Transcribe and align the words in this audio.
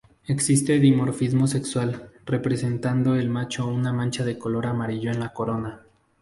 Existe 0.27 0.79
dimorfismo 0.79 1.45
sexual, 1.45 2.09
presentando 2.25 3.13
el 3.13 3.29
macho 3.29 3.67
una 3.67 3.93
mancha 3.93 4.25
de 4.25 4.35
color 4.39 4.65
amarillo 4.65 5.11
en 5.11 5.19
la 5.19 5.31
corona. 5.31 5.83